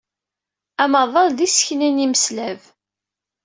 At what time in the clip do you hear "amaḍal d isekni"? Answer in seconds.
0.83-1.89